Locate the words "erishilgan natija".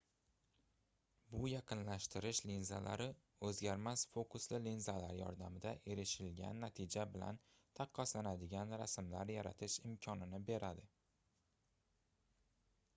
5.97-7.05